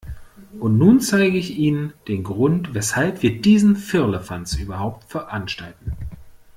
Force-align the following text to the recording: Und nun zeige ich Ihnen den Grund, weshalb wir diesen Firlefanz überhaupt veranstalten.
Und 0.59 0.79
nun 0.79 0.99
zeige 0.99 1.37
ich 1.37 1.59
Ihnen 1.59 1.93
den 2.07 2.23
Grund, 2.23 2.73
weshalb 2.73 3.21
wir 3.21 3.39
diesen 3.39 3.75
Firlefanz 3.75 4.55
überhaupt 4.55 5.03
veranstalten. 5.03 5.91